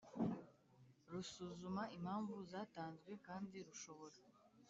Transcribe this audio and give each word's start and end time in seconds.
Rusuzuma 1.11 1.83
Impamvu 1.97 2.33
Zatanzwe 2.51 3.11
Kandi 3.27 3.55
Rushobora 3.67 4.17